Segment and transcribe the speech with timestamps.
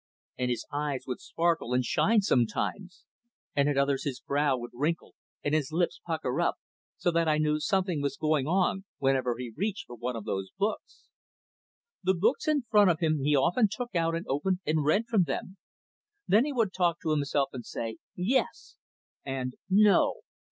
[0.35, 3.05] And his eyes would sparkle and shine sometimes,
[3.55, 6.55] and at others his brow would wrinkle and his lips pucker up,
[6.97, 10.49] so that I knew something was going on, whenever he reached for one of those
[10.57, 11.03] books.
[12.01, 15.25] The books in front of him he often took out and opened and read from
[15.25, 15.57] them.
[16.27, 18.77] Then he would talk to himself and say "Yes!"
[19.23, 20.21] and "No!"